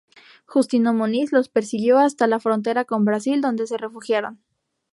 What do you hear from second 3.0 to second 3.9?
Brasil, donde se